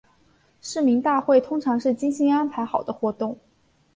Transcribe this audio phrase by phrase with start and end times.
[0.61, 3.37] 市民大会通常是精心安排好的活动。